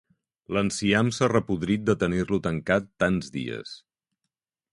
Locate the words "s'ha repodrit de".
1.17-1.97